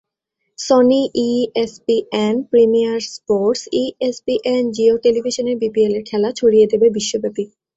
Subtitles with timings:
[0.59, 7.43] Sony ESPN, Premier Sports, ESPN, Jio টেলিভিশনের বিপিএলের খেলা ছড়িয়ে দেবে বিশ্বব্যাপী।